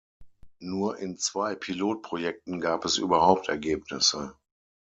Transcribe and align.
Nur 0.57 0.97
in 0.97 1.19
zwei 1.19 1.53
Pilotprojekten 1.53 2.59
gab 2.59 2.85
es 2.85 2.97
überhaupt 2.97 3.49
Ergebnisse. 3.49 4.35